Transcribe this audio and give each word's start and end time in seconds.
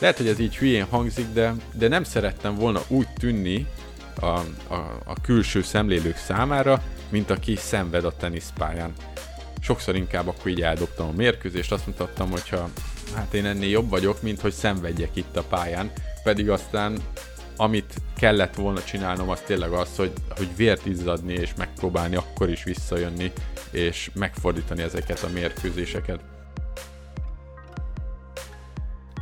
Lehet, 0.00 0.16
hogy 0.16 0.28
ez 0.28 0.38
így 0.38 0.56
hülyén 0.56 0.84
hangzik, 0.84 1.26
de, 1.32 1.54
de 1.74 1.88
nem 1.88 2.04
szerettem 2.04 2.54
volna 2.54 2.80
úgy 2.88 3.08
tűnni 3.18 3.66
a, 4.20 4.26
a, 4.26 4.98
a 5.04 5.14
külső 5.22 5.62
szemlélők 5.62 6.16
számára, 6.16 6.82
mint 7.08 7.30
aki 7.30 7.56
szenved 7.56 8.04
a 8.04 8.16
teniszpályán. 8.16 8.92
Sokszor 9.60 9.96
inkább 9.96 10.28
akkor 10.28 10.50
így 10.50 10.62
eldobtam 10.62 11.08
a 11.08 11.12
mérkőzést, 11.12 11.72
azt 11.72 11.86
mutattam, 11.86 12.30
hogyha 12.30 12.68
hát 13.14 13.34
én 13.34 13.46
ennél 13.46 13.68
jobb 13.68 13.88
vagyok, 13.88 14.22
mint 14.22 14.40
hogy 14.40 14.52
szenvedjek 14.52 15.16
itt 15.16 15.36
a 15.36 15.42
pályán, 15.42 15.92
pedig 16.22 16.50
aztán 16.50 16.98
amit 17.56 17.94
kellett 18.16 18.54
volna 18.54 18.82
csinálnom, 18.82 19.28
az 19.28 19.40
tényleg 19.40 19.70
az, 19.72 19.96
hogy, 19.96 20.12
hogy 20.36 20.48
vért 20.56 20.86
izzadni, 20.86 21.32
és 21.32 21.50
megpróbálni 21.56 22.16
akkor 22.16 22.50
is 22.50 22.64
visszajönni, 22.64 23.32
és 23.70 24.10
megfordítani 24.14 24.82
ezeket 24.82 25.22
a 25.22 25.28
mérkőzéseket. 25.28 26.20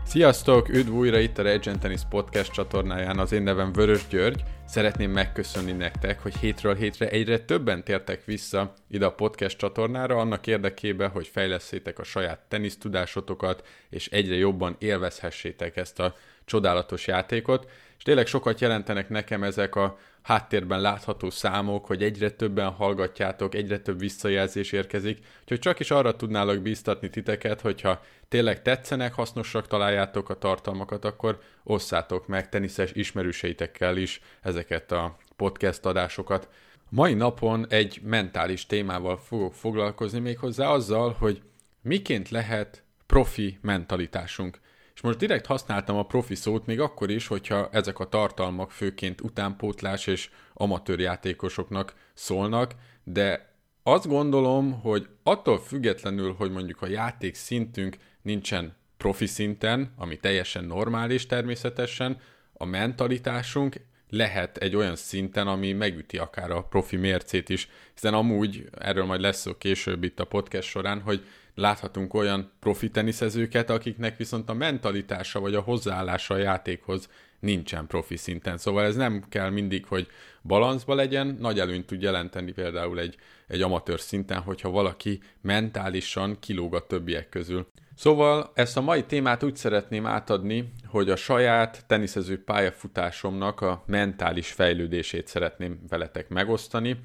Sziasztok! 0.09 0.68
Üdv 0.68 0.93
újra 0.93 1.18
itt 1.18 1.38
a 1.38 1.43
Regent 1.43 1.80
Tennis 1.80 2.00
Podcast 2.08 2.53
csatornáján, 2.53 3.18
az 3.18 3.32
én 3.32 3.43
nevem 3.43 3.72
Vörös 3.72 4.07
György. 4.08 4.43
Szeretném 4.66 5.11
megköszönni 5.11 5.72
nektek, 5.72 6.22
hogy 6.22 6.36
hétről 6.36 6.75
hétre 6.75 7.08
egyre 7.08 7.39
többen 7.39 7.85
tértek 7.85 8.25
vissza 8.25 8.75
ide 8.90 9.07
a 9.07 9.13
podcast 9.13 9.58
csatornára, 9.58 10.16
annak 10.16 10.46
érdekében, 10.46 11.11
hogy 11.11 11.26
fejleszétek 11.26 11.99
a 11.99 12.02
saját 12.02 12.40
tenisztudásotokat, 12.49 13.66
és 13.90 14.08
egyre 14.08 14.35
jobban 14.35 14.76
élvezhessétek 14.79 15.76
ezt 15.76 16.00
a 16.00 16.14
csodálatos 16.44 17.07
játékot. 17.07 17.71
Tényleg 18.08 18.26
sokat 18.26 18.61
jelentenek 18.61 19.08
nekem 19.08 19.43
ezek 19.43 19.75
a 19.75 19.98
háttérben 20.22 20.80
látható 20.80 21.30
számok, 21.30 21.86
hogy 21.86 22.03
egyre 22.03 22.30
többen 22.30 22.71
hallgatjátok, 22.71 23.54
egyre 23.54 23.79
több 23.79 23.99
visszajelzés 23.99 24.72
érkezik, 24.72 25.18
úgyhogy 25.40 25.58
csak 25.58 25.79
is 25.80 25.90
arra 25.90 26.16
tudnálok 26.16 26.63
bíztatni 26.63 27.11
titeket, 27.11 27.61
hogyha 27.61 28.02
tényleg 28.29 28.63
tetszenek, 28.63 29.14
hasznosak 29.14 29.66
találjátok 29.66 30.29
a 30.29 30.39
tartalmakat, 30.39 31.04
akkor 31.04 31.39
osszátok 31.64 32.27
meg 32.27 32.48
teniszes 32.48 32.91
ismerőseitekkel 32.92 33.96
is 33.96 34.20
ezeket 34.42 34.92
a 34.92 35.16
podcast 35.36 35.86
adásokat. 35.86 36.48
Mai 36.88 37.14
napon 37.14 37.66
egy 37.68 38.00
mentális 38.05 38.66
témával 38.66 39.16
fogok 39.16 39.55
foglalkozni 39.55 40.18
méghozzá 40.18 40.68
azzal, 40.68 41.16
hogy 41.18 41.42
miként 41.83 42.28
lehet 42.28 42.83
profi 43.06 43.58
mentalitásunk. 43.61 44.58
És 44.98 45.04
most 45.04 45.18
direkt 45.18 45.46
használtam 45.46 45.96
a 45.96 46.02
profi 46.02 46.34
szót 46.34 46.66
még 46.66 46.80
akkor 46.80 47.10
is, 47.10 47.27
hogyha 47.27 47.68
ezek 47.72 47.98
a 47.98 48.08
tartalmak 48.08 48.70
főként 48.70 49.20
utánpótlás 49.20 50.06
és 50.06 50.30
amatőr 50.55 51.00
játékosoknak 51.00 51.94
szólnak, 52.14 52.74
de 53.05 53.55
azt 53.82 54.06
gondolom, 54.06 54.80
hogy 54.80 55.08
attól 55.22 55.58
függetlenül, 55.58 56.32
hogy 56.32 56.50
mondjuk 56.50 56.82
a 56.82 56.86
játék 56.86 57.34
szintünk 57.34 57.96
nincsen 58.22 58.77
profi 58.96 59.27
szinten, 59.27 59.92
ami 59.96 60.16
teljesen 60.16 60.64
normális 60.64 61.27
természetesen, 61.27 62.20
a 62.52 62.64
mentalitásunk 62.64 63.80
lehet 64.08 64.56
egy 64.56 64.77
olyan 64.77 64.96
szinten, 64.96 65.46
ami 65.46 65.72
megüti 65.72 66.18
akár 66.18 66.50
a 66.50 66.62
profi 66.62 66.96
mércét 66.96 67.48
is, 67.48 67.68
hiszen 67.94 68.14
amúgy, 68.14 68.68
erről 68.78 69.05
majd 69.05 69.20
lesz 69.20 69.40
szó 69.40 69.56
később 69.56 70.05
itt 70.05 70.20
a 70.20 70.24
podcast 70.24 70.68
során, 70.68 71.00
hogy 71.00 71.24
láthatunk 71.59 72.14
olyan 72.14 72.51
profi 72.61 72.91
teniszezőket, 72.91 73.70
akiknek 73.70 74.17
viszont 74.17 74.48
a 74.48 74.55
mentalitása 74.55 75.41
vagy 75.41 75.55
a 75.55 75.61
hozzáállása 75.61 76.34
a 76.34 76.39
játékhoz 76.39 77.09
nincsen 77.41 77.87
profi 77.87 78.17
szinten. 78.17 78.59
Szóval 78.59 78.84
ez 78.84 78.97
nem 78.97 79.25
kell 79.28 79.51
mindig, 79.51 79.86
hogy 79.86 80.06
balanszba 80.42 80.95
legyen, 80.95 81.36
nagy 81.41 81.61
előnyt 81.61 81.86
tud 81.86 82.03
jelenteni 82.03 82.53
például 82.53 83.01
egy, 83.01 83.17
egy 83.47 83.62
amatőr 83.62 84.01
szinten, 84.01 84.41
hogyha 84.41 84.70
valaki 84.70 85.20
mentálisan 85.41 86.36
kilóg 86.41 86.75
a 86.75 86.86
többiek 86.86 87.29
közül. 87.29 87.67
Szóval 87.95 88.51
ezt 88.55 88.77
a 88.77 88.81
mai 88.81 89.05
témát 89.05 89.42
úgy 89.42 89.56
szeretném 89.56 90.06
átadni, 90.06 90.73
hogy 90.86 91.11
a 91.11 91.17
saját 91.17 91.84
teniszező 91.86 92.45
pályafutásomnak 92.45 93.61
a 93.61 93.83
mentális 93.86 94.53
fejlődését 94.53 95.27
szeretném 95.27 95.81
veletek 95.89 96.29
megosztani, 96.29 96.97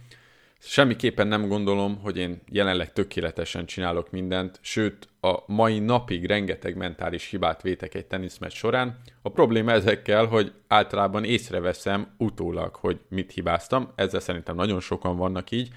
Semmiképpen 0.65 1.27
nem 1.27 1.47
gondolom, 1.47 1.99
hogy 2.01 2.17
én 2.17 2.41
jelenleg 2.51 2.93
tökéletesen 2.93 3.65
csinálok 3.65 4.11
mindent, 4.11 4.59
sőt, 4.61 5.07
a 5.21 5.43
mai 5.45 5.79
napig 5.79 6.25
rengeteg 6.25 6.75
mentális 6.75 7.29
hibát 7.29 7.61
vétek 7.61 7.93
egy 7.93 8.05
teniszmeccs 8.05 8.53
során. 8.53 9.01
A 9.21 9.29
probléma 9.29 9.71
ezekkel, 9.71 10.25
hogy 10.25 10.53
általában 10.67 11.23
észreveszem 11.23 12.13
utólag, 12.17 12.75
hogy 12.75 12.99
mit 13.09 13.31
hibáztam, 13.31 13.91
ezzel 13.95 14.19
szerintem 14.19 14.55
nagyon 14.55 14.79
sokan 14.79 15.17
vannak 15.17 15.51
így. 15.51 15.69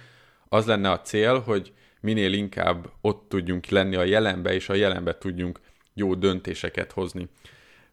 Az 0.49 0.67
lenne 0.67 0.91
a 0.91 1.01
cél, 1.01 1.41
hogy 1.41 1.73
minél 2.01 2.33
inkább 2.33 2.91
ott 3.01 3.29
tudjunk 3.29 3.67
lenni 3.67 3.97
a 3.97 4.05
jelenbe, 4.05 4.55
és 4.55 4.69
a 4.69 4.75
jelenbe 4.75 5.19
tudjunk 5.19 5.61
jó 5.95 6.15
döntéseket 6.15 6.93
hozni. 6.93 7.29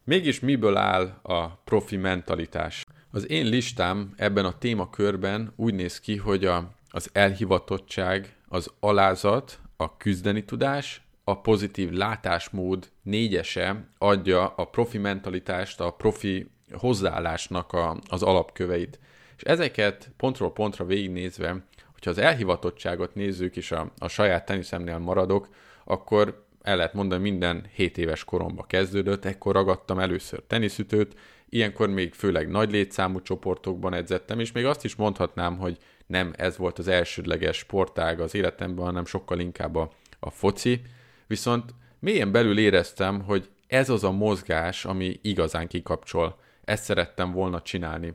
Mégis 0.04 0.40
miből 0.40 0.76
áll 0.76 1.20
a 1.22 1.48
profi 1.48 1.96
mentalitás? 1.96 2.84
Az 3.10 3.30
én 3.30 3.46
listám 3.46 4.14
ebben 4.16 4.44
a 4.44 4.58
témakörben 4.58 5.52
úgy 5.56 5.74
néz 5.74 6.00
ki, 6.00 6.16
hogy 6.16 6.44
a 6.44 6.72
az 6.94 7.10
elhivatottság, 7.12 8.36
az 8.48 8.70
alázat, 8.80 9.58
a 9.76 9.96
küzdeni 9.96 10.44
tudás, 10.44 11.02
a 11.24 11.40
pozitív 11.40 11.90
látásmód 11.90 12.90
négyese 13.02 13.88
adja 13.98 14.46
a 14.46 14.64
profi 14.64 14.98
mentalitást, 14.98 15.80
a 15.80 15.90
profi 15.90 16.50
hozzáállásnak 16.72 17.72
a, 17.72 17.96
az 18.08 18.22
alapköveit. 18.22 18.98
És 19.36 19.42
ezeket 19.42 20.10
pontról 20.16 20.52
pontra 20.52 20.84
végignézve, 20.84 21.64
hogyha 21.92 22.10
az 22.10 22.18
elhivatottságot 22.18 23.14
nézzük, 23.14 23.56
és 23.56 23.72
a, 23.72 23.92
a 23.98 24.08
saját 24.08 24.44
teniszemnél 24.44 24.98
maradok, 24.98 25.48
akkor 25.84 26.46
el 26.62 26.76
lehet 26.76 26.94
mondani, 26.94 27.22
minden 27.22 27.66
7 27.74 27.98
éves 27.98 28.24
koromba 28.24 28.62
kezdődött, 28.62 29.24
ekkor 29.24 29.54
ragadtam 29.54 29.98
először 29.98 30.42
teniszütőt, 30.46 31.14
ilyenkor 31.48 31.88
még 31.88 32.12
főleg 32.12 32.48
nagy 32.48 32.70
létszámú 32.70 33.22
csoportokban 33.22 33.94
edzettem, 33.94 34.40
és 34.40 34.52
még 34.52 34.64
azt 34.64 34.84
is 34.84 34.94
mondhatnám, 34.94 35.58
hogy 35.58 35.78
nem 36.06 36.32
ez 36.36 36.56
volt 36.56 36.78
az 36.78 36.88
elsődleges 36.88 37.56
sportág 37.56 38.20
az 38.20 38.34
életemben, 38.34 38.84
hanem 38.84 39.04
sokkal 39.04 39.38
inkább 39.38 39.76
a, 39.76 39.90
a 40.20 40.30
foci. 40.30 40.80
Viszont 41.26 41.74
mélyen 41.98 42.32
belül 42.32 42.58
éreztem, 42.58 43.22
hogy 43.22 43.48
ez 43.66 43.90
az 43.90 44.04
a 44.04 44.10
mozgás, 44.10 44.84
ami 44.84 45.18
igazán 45.22 45.66
kikapcsol. 45.66 46.38
Ezt 46.64 46.84
szerettem 46.84 47.32
volna 47.32 47.62
csinálni. 47.62 48.14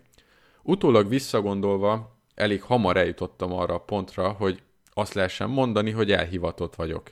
Utólag 0.63 1.09
visszagondolva, 1.09 2.17
elég 2.35 2.61
hamar 2.61 2.97
eljutottam 2.97 3.53
arra 3.53 3.73
a 3.73 3.79
pontra, 3.79 4.29
hogy 4.29 4.61
azt 4.93 5.13
lehessen 5.13 5.49
mondani, 5.49 5.91
hogy 5.91 6.11
elhivatott 6.11 6.75
vagyok. 6.75 7.11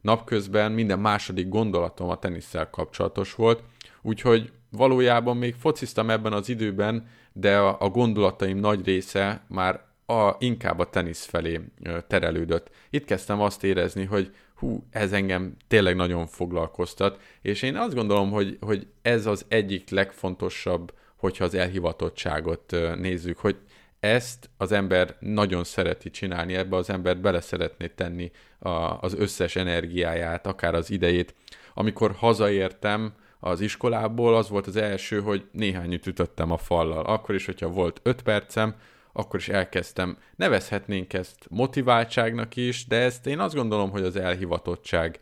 Napközben 0.00 0.72
minden 0.72 0.98
második 0.98 1.48
gondolatom 1.48 2.08
a 2.08 2.18
tenisszel 2.18 2.70
kapcsolatos 2.70 3.34
volt, 3.34 3.62
úgyhogy 4.02 4.52
valójában 4.70 5.36
még 5.36 5.54
fociztam 5.54 6.10
ebben 6.10 6.32
az 6.32 6.48
időben, 6.48 7.08
de 7.32 7.58
a, 7.58 7.76
a 7.80 7.88
gondolataim 7.88 8.58
nagy 8.58 8.84
része 8.84 9.44
már 9.48 9.87
a, 10.10 10.36
inkább 10.38 10.78
a 10.78 10.90
tenisz 10.90 11.24
felé 11.24 11.60
terelődött. 12.06 12.70
Itt 12.90 13.04
kezdtem 13.04 13.40
azt 13.40 13.64
érezni, 13.64 14.04
hogy 14.04 14.34
hú, 14.54 14.86
ez 14.90 15.12
engem 15.12 15.56
tényleg 15.68 15.96
nagyon 15.96 16.26
foglalkoztat, 16.26 17.20
és 17.42 17.62
én 17.62 17.76
azt 17.76 17.94
gondolom, 17.94 18.30
hogy, 18.30 18.56
hogy 18.60 18.86
ez 19.02 19.26
az 19.26 19.44
egyik 19.48 19.90
legfontosabb, 19.90 20.92
hogyha 21.16 21.44
az 21.44 21.54
elhivatottságot 21.54 22.76
nézzük, 22.96 23.38
hogy 23.38 23.56
ezt 24.00 24.50
az 24.56 24.72
ember 24.72 25.16
nagyon 25.20 25.64
szereti 25.64 26.10
csinálni, 26.10 26.54
ebbe 26.54 26.76
az 26.76 26.90
ember 26.90 27.18
bele 27.18 27.40
szeretné 27.40 27.86
tenni 27.86 28.30
a, 28.58 28.68
az 29.00 29.14
összes 29.14 29.56
energiáját, 29.56 30.46
akár 30.46 30.74
az 30.74 30.90
idejét. 30.90 31.34
Amikor 31.74 32.12
hazaértem 32.12 33.12
az 33.40 33.60
iskolából, 33.60 34.36
az 34.36 34.48
volt 34.48 34.66
az 34.66 34.76
első, 34.76 35.20
hogy 35.20 35.48
néhány 35.52 35.92
ütöttem 35.92 36.52
a 36.52 36.56
fallal. 36.56 37.04
Akkor 37.04 37.34
is, 37.34 37.46
hogyha 37.46 37.68
volt 37.68 38.00
öt 38.02 38.22
percem, 38.22 38.74
akkor 39.18 39.40
is 39.40 39.48
elkezdtem. 39.48 40.16
Nevezhetnénk 40.36 41.12
ezt 41.12 41.46
motiváltságnak 41.48 42.56
is, 42.56 42.86
de 42.86 42.96
ezt 42.96 43.26
én 43.26 43.38
azt 43.38 43.54
gondolom, 43.54 43.90
hogy 43.90 44.02
az 44.02 44.16
elhivatottság 44.16 45.20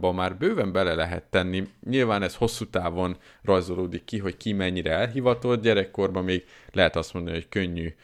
ba 0.00 0.12
már 0.12 0.36
bőven 0.36 0.72
bele 0.72 0.94
lehet 0.94 1.24
tenni. 1.24 1.68
Nyilván 1.86 2.22
ez 2.22 2.34
hosszú 2.34 2.66
távon 2.66 3.16
rajzolódik 3.42 4.04
ki, 4.04 4.18
hogy 4.18 4.36
ki 4.36 4.52
mennyire 4.52 4.90
elhivatott, 4.90 5.62
gyerekkorban 5.62 6.24
még 6.24 6.44
lehet 6.72 6.96
azt 6.96 7.14
mondani, 7.14 7.36
hogy 7.36 7.48
könnyű 7.48 7.94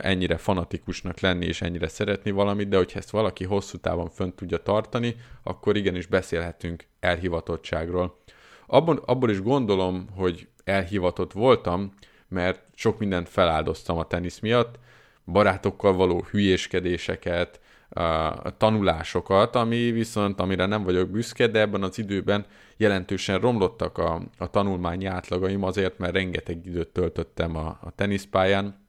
ennyire 0.00 0.36
fanatikusnak 0.36 1.20
lenni 1.20 1.46
és 1.46 1.62
ennyire 1.62 1.88
szeretni 1.88 2.30
valamit, 2.30 2.68
de 2.68 2.76
hogyha 2.76 2.98
ezt 2.98 3.10
valaki 3.10 3.44
hosszú 3.44 3.78
távon 3.78 4.08
fönt 4.08 4.34
tudja 4.34 4.58
tartani, 4.58 5.16
akkor 5.42 5.76
igenis 5.76 6.06
beszélhetünk 6.06 6.84
elhivatottságról. 7.00 8.18
Abban, 8.66 8.96
abból 8.96 9.30
is 9.30 9.42
gondolom, 9.42 10.06
hogy 10.16 10.48
elhivatott 10.64 11.32
voltam, 11.32 11.94
mert 12.32 12.60
sok 12.74 12.98
mindent 12.98 13.28
feláldoztam 13.28 13.98
a 13.98 14.06
tenisz 14.06 14.38
miatt, 14.38 14.78
barátokkal 15.24 15.92
való 15.92 16.24
hülyéskedéseket, 16.30 17.60
a 17.94 18.56
tanulásokat, 18.56 19.56
ami 19.56 19.90
viszont, 19.90 20.40
amire 20.40 20.66
nem 20.66 20.82
vagyok 20.82 21.10
büszke, 21.10 21.46
de 21.46 21.60
ebben 21.60 21.82
az 21.82 21.98
időben 21.98 22.46
jelentősen 22.76 23.40
romlottak 23.40 23.98
a, 23.98 24.22
a 24.38 24.50
tanulmányi 24.50 25.06
átlagaim 25.06 25.62
azért, 25.62 25.98
mert 25.98 26.12
rengeteg 26.12 26.66
időt 26.66 26.88
töltöttem 26.88 27.56
a, 27.56 27.78
a 27.80 27.90
teniszpályán, 27.94 28.88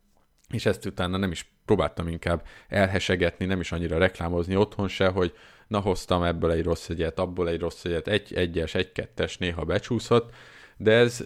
és 0.50 0.66
ezt 0.66 0.86
utána 0.86 1.18
nem 1.18 1.32
is 1.32 1.54
próbáltam 1.66 2.08
inkább 2.08 2.46
elhesegetni, 2.68 3.46
nem 3.46 3.60
is 3.60 3.72
annyira 3.72 3.98
reklámozni 3.98 4.56
otthon 4.56 4.88
se, 4.88 5.08
hogy 5.08 5.34
na 5.68 5.80
hoztam 5.80 6.24
ebből 6.24 6.52
egy 6.52 6.64
rossz 6.64 6.90
egyet, 6.90 7.20
abból 7.20 7.50
egy 7.50 7.60
rossz 7.60 7.86
egyet, 7.86 8.08
egy 8.08 8.34
egyes, 8.34 8.76
egy 8.76 8.92
kettes 8.92 9.38
néha 9.38 9.64
becsúszott, 9.64 10.34
de 10.78 10.92
ez 10.92 11.26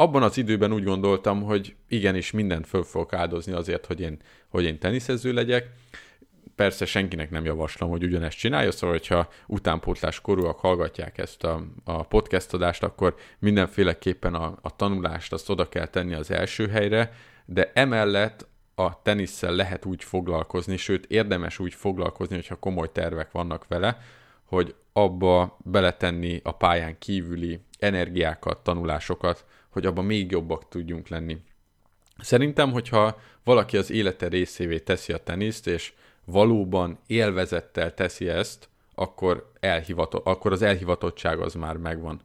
abban 0.00 0.22
az 0.22 0.36
időben 0.36 0.72
úgy 0.72 0.84
gondoltam, 0.84 1.42
hogy 1.42 1.74
igenis 1.88 2.30
mindent 2.30 2.66
föl 2.66 2.82
fogok 2.82 3.12
áldozni 3.12 3.52
azért, 3.52 3.86
hogy 3.86 4.00
én, 4.00 4.18
hogy 4.48 4.64
én 4.64 4.78
teniszező 4.78 5.32
legyek. 5.32 5.70
Persze 6.54 6.84
senkinek 6.84 7.30
nem 7.30 7.44
javaslom, 7.44 7.90
hogy 7.90 8.02
ugyanezt 8.02 8.38
csinálja, 8.38 8.70
szóval, 8.70 8.96
hogyha 8.96 9.28
utánpótlás 9.46 10.20
korúak 10.20 10.58
hallgatják 10.58 11.18
ezt 11.18 11.44
a, 11.44 11.64
a 11.84 12.02
podcast 12.02 12.54
adást, 12.54 12.82
akkor 12.82 13.14
mindenféleképpen 13.38 14.34
a, 14.34 14.58
a 14.62 14.76
tanulást 14.76 15.32
azt 15.32 15.50
oda 15.50 15.68
kell 15.68 15.86
tenni 15.86 16.14
az 16.14 16.30
első 16.30 16.68
helyre, 16.68 17.12
de 17.44 17.70
emellett 17.74 18.46
a 18.74 19.02
tenisszel 19.02 19.52
lehet 19.52 19.84
úgy 19.84 20.04
foglalkozni, 20.04 20.76
sőt 20.76 21.06
érdemes 21.06 21.58
úgy 21.58 21.74
foglalkozni, 21.74 22.34
hogyha 22.34 22.54
komoly 22.56 22.92
tervek 22.92 23.32
vannak 23.32 23.66
vele, 23.68 23.98
hogy 24.50 24.74
abba 24.92 25.56
beletenni 25.64 26.40
a 26.44 26.52
pályán 26.52 26.98
kívüli 26.98 27.60
energiákat, 27.78 28.58
tanulásokat, 28.58 29.44
hogy 29.68 29.86
abban 29.86 30.04
még 30.04 30.30
jobbak 30.30 30.68
tudjunk 30.68 31.08
lenni. 31.08 31.38
Szerintem, 32.18 32.72
hogyha 32.72 33.18
valaki 33.44 33.76
az 33.76 33.90
élete 33.90 34.28
részévé 34.28 34.78
teszi 34.78 35.12
a 35.12 35.22
teniszt, 35.22 35.66
és 35.66 35.92
valóban 36.24 36.98
élvezettel 37.06 37.94
teszi 37.94 38.28
ezt, 38.28 38.68
akkor, 38.94 39.50
elhivatott, 39.60 40.26
akkor 40.26 40.52
az 40.52 40.62
elhivatottság 40.62 41.40
az 41.40 41.54
már 41.54 41.76
megvan. 41.76 42.20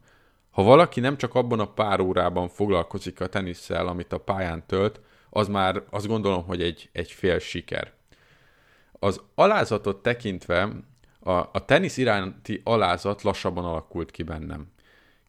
Ha 0.52 0.64
valaki 0.64 1.00
nem 1.00 1.18
csak 1.18 1.36
abban 1.36 1.60
a 1.60 1.74
pár 1.74 2.00
órában 2.00 2.50
foglalkozik 2.50 3.22
a 3.22 3.28
tenisszel, 3.28 3.88
amit 3.88 4.14
a 4.14 4.20
pályán 4.20 4.64
tölt, 4.66 5.02
az 5.30 5.48
már 5.48 5.84
azt 5.90 6.08
gondolom, 6.08 6.46
hogy 6.46 6.62
egy, 6.62 6.90
egy 6.92 7.12
fél 7.12 7.40
siker. 7.40 7.94
Az 9.00 9.22
alázatot 9.36 10.02
tekintve 10.02 10.70
a, 11.28 11.32
a 11.32 11.66
tenisz 11.66 11.98
iránti 11.98 12.62
alázat 12.64 13.22
lassabban 13.22 13.66
alakult 13.66 14.12
ki 14.12 14.24
bennem. 14.24 14.68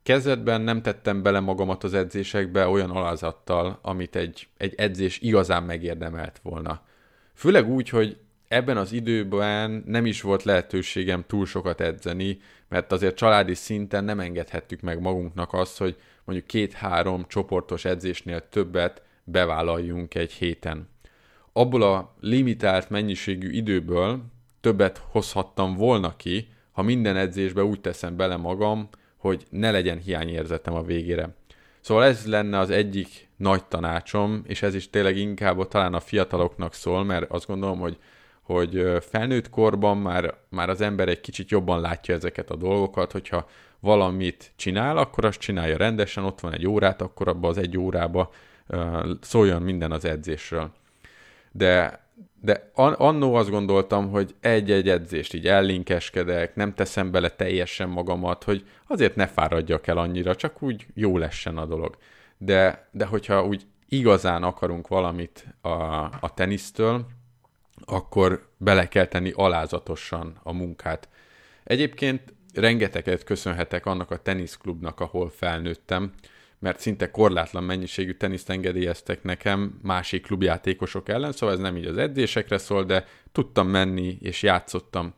Kezdetben 0.02 0.60
nem 0.60 0.82
tettem 0.82 1.22
bele 1.22 1.40
magamat 1.40 1.84
az 1.84 1.94
edzésekbe 1.94 2.66
olyan 2.66 2.90
alázattal, 2.90 3.78
amit 3.82 4.16
egy, 4.16 4.48
egy 4.56 4.74
edzés 4.76 5.20
igazán 5.20 5.62
megérdemelt 5.62 6.40
volna. 6.42 6.82
Főleg 7.34 7.68
úgy, 7.68 7.88
hogy 7.88 8.16
ebben 8.48 8.76
az 8.76 8.92
időben 8.92 9.82
nem 9.86 10.06
is 10.06 10.20
volt 10.20 10.42
lehetőségem 10.42 11.24
túl 11.26 11.46
sokat 11.46 11.80
edzeni, 11.80 12.38
mert 12.68 12.92
azért 12.92 13.16
családi 13.16 13.54
szinten 13.54 14.04
nem 14.04 14.20
engedhettük 14.20 14.80
meg 14.80 15.00
magunknak 15.00 15.52
azt, 15.52 15.78
hogy 15.78 15.96
mondjuk 16.24 16.48
két-három 16.48 17.24
csoportos 17.28 17.84
edzésnél 17.84 18.48
többet 18.48 19.02
bevállaljunk 19.24 20.14
egy 20.14 20.32
héten. 20.32 20.88
Abból 21.52 21.82
a 21.82 22.14
limitált 22.20 22.90
mennyiségű 22.90 23.50
időből 23.50 24.22
többet 24.60 25.02
hozhattam 25.10 25.74
volna 25.74 26.16
ki, 26.16 26.48
ha 26.72 26.82
minden 26.82 27.16
edzésbe 27.16 27.64
úgy 27.64 27.80
teszem 27.80 28.16
bele 28.16 28.36
magam, 28.36 28.88
hogy 29.16 29.46
ne 29.50 29.70
legyen 29.70 29.98
hiányérzetem 29.98 30.74
a 30.74 30.82
végére. 30.82 31.34
Szóval 31.80 32.04
ez 32.04 32.26
lenne 32.26 32.58
az 32.58 32.70
egyik 32.70 33.28
nagy 33.36 33.64
tanácsom, 33.64 34.42
és 34.46 34.62
ez 34.62 34.74
is 34.74 34.90
tényleg 34.90 35.16
inkább 35.16 35.68
talán 35.68 35.94
a 35.94 36.00
fiataloknak 36.00 36.74
szól, 36.74 37.04
mert 37.04 37.30
azt 37.30 37.46
gondolom, 37.46 37.78
hogy, 37.78 37.98
hogy 38.42 38.96
felnőtt 39.10 39.50
korban 39.50 39.96
már, 39.96 40.34
már 40.48 40.68
az 40.68 40.80
ember 40.80 41.08
egy 41.08 41.20
kicsit 41.20 41.50
jobban 41.50 41.80
látja 41.80 42.14
ezeket 42.14 42.50
a 42.50 42.56
dolgokat, 42.56 43.12
hogyha 43.12 43.48
valamit 43.80 44.52
csinál, 44.56 44.96
akkor 44.96 45.24
azt 45.24 45.38
csinálja 45.38 45.76
rendesen, 45.76 46.24
ott 46.24 46.40
van 46.40 46.52
egy 46.52 46.66
órát, 46.66 47.02
akkor 47.02 47.28
abban 47.28 47.50
az 47.50 47.58
egy 47.58 47.78
órába 47.78 48.30
szóljon 49.20 49.62
minden 49.62 49.92
az 49.92 50.04
edzésről. 50.04 50.70
De, 51.52 52.05
de 52.46 52.70
annó 52.96 53.34
azt 53.34 53.50
gondoltam, 53.50 54.10
hogy 54.10 54.34
egy-egy 54.40 54.88
edzést 54.88 55.34
így 55.34 55.46
ellinkeskedek, 55.46 56.54
nem 56.54 56.74
teszem 56.74 57.10
bele 57.10 57.28
teljesen 57.28 57.88
magamat, 57.88 58.44
hogy 58.44 58.64
azért 58.86 59.16
ne 59.16 59.26
fáradjak 59.26 59.86
el 59.86 59.98
annyira, 59.98 60.36
csak 60.36 60.62
úgy 60.62 60.86
jó 60.94 61.18
lessen 61.18 61.58
a 61.58 61.66
dolog. 61.66 61.96
De, 62.38 62.88
de 62.90 63.04
hogyha 63.04 63.44
úgy 63.46 63.66
igazán 63.88 64.42
akarunk 64.42 64.88
valamit 64.88 65.46
a, 65.60 65.68
a 66.20 66.30
tenisztől, 66.34 67.06
akkor 67.84 68.48
bele 68.56 68.88
kell 68.88 69.06
tenni 69.06 69.32
alázatosan 69.34 70.40
a 70.42 70.52
munkát. 70.52 71.08
Egyébként 71.64 72.34
rengeteget 72.54 73.24
köszönhetek 73.24 73.86
annak 73.86 74.10
a 74.10 74.16
teniszklubnak, 74.16 75.00
ahol 75.00 75.30
felnőttem, 75.30 76.12
mert 76.58 76.80
szinte 76.80 77.10
korlátlan 77.10 77.64
mennyiségű 77.64 78.12
teniszt 78.12 78.50
engedélyeztek 78.50 79.22
nekem 79.22 79.78
másik 79.82 80.22
klubjátékosok 80.22 81.08
ellen, 81.08 81.32
szóval 81.32 81.54
ez 81.54 81.60
nem 81.60 81.76
így 81.76 81.86
az 81.86 81.98
edzésekre 81.98 82.58
szól, 82.58 82.84
de 82.84 83.06
tudtam 83.32 83.68
menni 83.68 84.18
és 84.20 84.42
játszottam. 84.42 85.14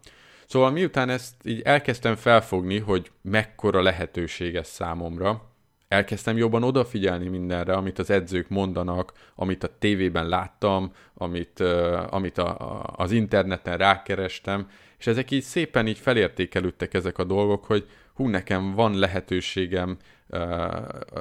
Szóval 0.47 0.71
miután 0.71 1.09
ezt 1.09 1.35
így 1.45 1.61
elkezdtem 1.61 2.17
felfogni, 2.17 2.79
hogy 2.79 3.11
mekkora 3.23 3.83
lehetőség 3.83 4.55
ez 4.55 4.69
számomra, 4.69 5.49
elkezdtem 5.89 6.37
jobban 6.37 6.63
odafigyelni 6.63 7.29
mindenre, 7.29 7.73
amit 7.73 7.99
az 7.99 8.11
edzők 8.11 8.49
mondanak, 8.49 9.13
amit 9.35 9.65
a 9.65 9.79
tévében 9.79 10.29
láttam, 10.29 10.93
amit, 11.15 11.61
uh, 11.61 12.15
amit 12.15 12.39
a, 12.39 12.59
a, 12.59 12.93
az 12.97 13.13
interneten 13.13 13.77
rákerestem, 13.77 14.69
és 14.99 15.07
ezek 15.07 15.31
így 15.31 15.43
szépen 15.43 15.87
így 15.87 15.99
felértékelődtek 15.99 16.95
ezek 16.95 17.19
a 17.19 17.25
dolgok, 17.25 17.65
hogy 17.65 17.87
hú, 18.19 18.29
nekem 18.29 18.75
van 18.75 18.99
lehetőségem 18.99 19.97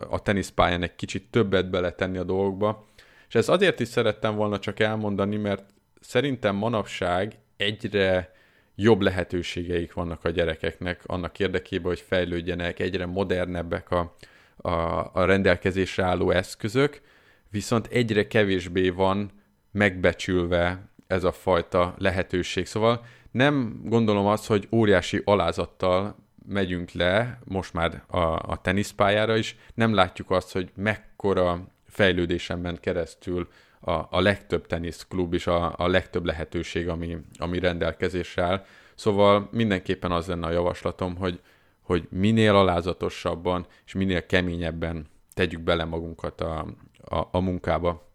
a 0.10 0.22
teniszpályán 0.22 0.84
egy 0.84 0.96
kicsit 0.96 1.30
többet 1.30 1.70
beletenni 1.70 2.18
a 2.18 2.24
dolgokba. 2.24 2.86
És 3.28 3.36
ezt 3.36 3.50
azért 3.50 3.80
is 3.80 3.88
szerettem 3.88 4.36
volna 4.36 4.60
csak 4.60 4.80
elmondani, 4.80 5.36
mert 5.36 5.64
szerintem 6.00 6.56
manapság 6.56 7.34
egyre 7.58 8.34
jobb 8.76 9.02
lehetőségeik 9.02 9.94
vannak 9.94 10.24
a 10.24 10.30
gyerekeknek 10.30 11.02
annak 11.06 11.40
érdekében, 11.40 11.88
hogy 11.88 12.00
fejlődjenek, 12.08 12.80
egyre 12.80 13.06
modernebbek 13.06 13.92
a, 13.92 14.16
a, 14.58 14.72
a 15.14 15.26
rendelkezésre 15.26 16.04
álló 16.04 16.32
eszközök, 16.32 17.02
viszont 17.50 17.88
egyre 17.88 18.28
kevésbé 18.28 18.90
van 18.90 19.32
megbecsülve 19.72 20.90
ez 21.08 21.24
a 21.24 21.32
fajta 21.32 21.96
lehetőség. 21.98 22.66
Szóval 22.66 23.06
nem 23.32 23.82
gondolom 23.86 24.26
azt, 24.26 24.48
hogy 24.48 24.68
óriási 24.72 25.22
alázattal 25.26 26.26
megyünk 26.48 26.92
le 26.92 27.40
most 27.44 27.74
már 27.74 28.04
a, 28.08 28.18
a 28.52 28.60
teniszpályára 28.62 29.36
is, 29.36 29.56
nem 29.74 29.94
látjuk 29.94 30.32
azt, 30.32 30.52
hogy 30.52 30.72
mekkora 30.76 31.68
fejlődésen 31.88 32.60
ment 32.60 32.80
keresztül 32.80 33.48
a, 33.80 33.92
a 33.92 34.20
legtöbb 34.20 34.68
teniszklub 34.68 35.34
és 35.34 35.48
a, 35.48 35.74
a 35.78 35.88
legtöbb 35.88 36.26
lehetőség, 36.26 36.88
ami, 36.88 37.18
ami 37.38 37.60
rendelkezésre 37.60 38.44
áll. 38.44 38.66
Szóval 38.96 39.50
mindenképpen 39.52 40.12
az 40.12 40.28
lenne 40.28 40.48
a 40.48 40.52
javaslatom, 40.52 41.16
hogy, 41.16 41.40
hogy 41.82 42.08
minél 42.10 42.56
alázatosabban 42.56 43.66
és 43.86 43.94
minél 43.94 44.26
keményebben 44.26 45.08
tegyük 45.34 45.62
bele 45.62 45.86
magunkat 45.86 46.42
a, 46.42 46.66
a, 47.04 47.28
a 47.32 47.40
munkába. 47.40 48.06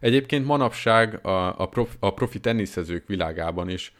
Egyébként 0.00 0.46
manapság 0.46 1.26
a, 1.26 1.60
a, 1.60 1.66
profi, 1.66 1.96
a 2.00 2.14
profi 2.14 2.40
teniszezők 2.40 3.06
világában 3.06 3.68
is 3.68 3.94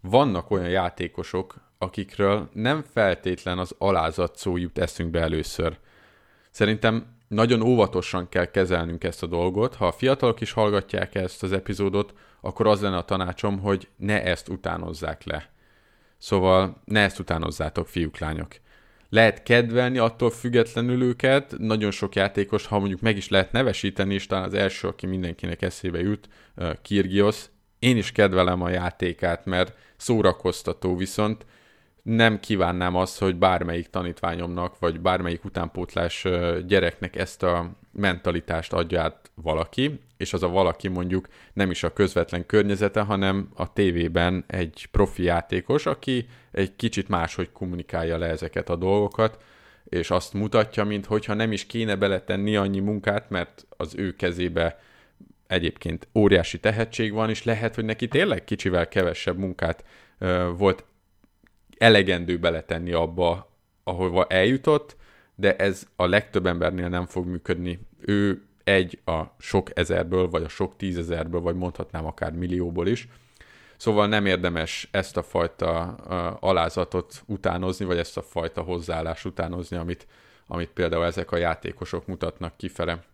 vannak 0.00 0.50
olyan 0.50 0.68
játékosok, 0.68 1.54
akikről 1.78 2.48
nem 2.52 2.84
feltétlen 2.92 3.58
az 3.58 3.74
alázat 3.78 4.36
szó 4.36 4.56
jut 4.56 4.78
eszünkbe 4.78 5.20
először. 5.20 5.78
Szerintem 6.50 7.16
nagyon 7.28 7.62
óvatosan 7.62 8.28
kell 8.28 8.44
kezelnünk 8.44 9.04
ezt 9.04 9.22
a 9.22 9.26
dolgot. 9.26 9.74
Ha 9.74 9.86
a 9.86 9.92
fiatalok 9.92 10.40
is 10.40 10.52
hallgatják 10.52 11.14
ezt 11.14 11.42
az 11.42 11.52
epizódot, 11.52 12.14
akkor 12.40 12.66
az 12.66 12.80
lenne 12.80 12.96
a 12.96 13.04
tanácsom, 13.04 13.58
hogy 13.58 13.88
ne 13.96 14.22
ezt 14.22 14.48
utánozzák 14.48 15.24
le. 15.24 15.52
Szóval 16.18 16.82
ne 16.84 17.00
ezt 17.00 17.18
utánozzátok, 17.18 17.88
fiúk, 17.88 18.18
lányok. 18.18 18.52
Lehet 19.08 19.42
kedvelni 19.42 19.98
attól 19.98 20.30
függetlenül 20.30 21.02
őket, 21.02 21.54
nagyon 21.58 21.90
sok 21.90 22.14
játékos, 22.14 22.66
ha 22.66 22.78
mondjuk 22.78 23.00
meg 23.00 23.16
is 23.16 23.28
lehet 23.28 23.52
nevesíteni, 23.52 24.14
és 24.14 24.26
talán 24.26 24.44
az 24.44 24.54
első, 24.54 24.88
aki 24.88 25.06
mindenkinek 25.06 25.62
eszébe 25.62 26.00
jut, 26.00 26.28
Kirgios, 26.82 27.44
én 27.78 27.96
is 27.96 28.12
kedvelem 28.12 28.62
a 28.62 28.68
játékát, 28.68 29.44
mert 29.44 29.76
szórakoztató, 29.96 30.96
viszont 30.96 31.46
nem 32.04 32.40
kívánnám 32.40 32.96
azt, 32.96 33.18
hogy 33.18 33.36
bármelyik 33.36 33.86
tanítványomnak, 33.86 34.78
vagy 34.78 35.00
bármelyik 35.00 35.44
utánpótlás 35.44 36.26
gyereknek 36.66 37.16
ezt 37.16 37.42
a 37.42 37.70
mentalitást 37.92 38.72
adja 38.72 39.02
át 39.02 39.30
valaki, 39.34 40.00
és 40.16 40.32
az 40.32 40.42
a 40.42 40.48
valaki 40.48 40.88
mondjuk 40.88 41.28
nem 41.52 41.70
is 41.70 41.82
a 41.82 41.92
közvetlen 41.92 42.46
környezete, 42.46 43.00
hanem 43.00 43.48
a 43.54 43.72
tévében 43.72 44.44
egy 44.46 44.88
profi 44.90 45.22
játékos, 45.22 45.86
aki 45.86 46.26
egy 46.50 46.76
kicsit 46.76 47.08
máshogy 47.08 47.52
kommunikálja 47.52 48.18
le 48.18 48.26
ezeket 48.26 48.68
a 48.68 48.76
dolgokat, 48.76 49.42
és 49.84 50.10
azt 50.10 50.32
mutatja, 50.32 50.84
mint 50.84 51.06
hogyha 51.06 51.34
nem 51.34 51.52
is 51.52 51.66
kéne 51.66 51.96
beletenni 51.96 52.56
annyi 52.56 52.80
munkát, 52.80 53.30
mert 53.30 53.66
az 53.76 53.94
ő 53.96 54.16
kezébe 54.16 54.78
egyébként 55.46 56.08
óriási 56.14 56.60
tehetség 56.60 57.12
van, 57.12 57.30
és 57.30 57.44
lehet, 57.44 57.74
hogy 57.74 57.84
neki 57.84 58.08
tényleg 58.08 58.44
kicsivel 58.44 58.88
kevesebb 58.88 59.38
munkát 59.38 59.84
volt 60.56 60.84
elegendő 61.78 62.38
beletenni 62.38 62.92
abba, 62.92 63.52
ahova 63.84 64.26
eljutott, 64.26 64.96
de 65.34 65.56
ez 65.56 65.86
a 65.96 66.06
legtöbb 66.06 66.46
embernél 66.46 66.88
nem 66.88 67.06
fog 67.06 67.26
működni. 67.26 67.86
Ő 67.98 68.42
egy 68.64 69.00
a 69.04 69.22
sok 69.38 69.78
ezerből, 69.78 70.28
vagy 70.28 70.42
a 70.42 70.48
sok 70.48 70.76
tízezerből, 70.76 71.40
vagy 71.40 71.54
mondhatnám 71.54 72.06
akár 72.06 72.32
millióból 72.32 72.86
is. 72.86 73.08
Szóval 73.76 74.06
nem 74.06 74.26
érdemes 74.26 74.88
ezt 74.90 75.16
a 75.16 75.22
fajta 75.22 75.82
alázatot 76.40 77.22
utánozni, 77.26 77.84
vagy 77.84 77.98
ezt 77.98 78.16
a 78.16 78.22
fajta 78.22 78.62
hozzáállás 78.62 79.24
utánozni, 79.24 79.76
amit, 79.76 80.06
amit 80.46 80.70
például 80.70 81.04
ezek 81.04 81.32
a 81.32 81.36
játékosok 81.36 82.06
mutatnak 82.06 82.56
kifele. 82.56 83.04